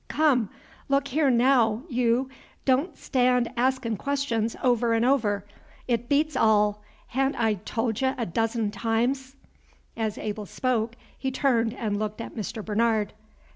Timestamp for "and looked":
11.75-12.19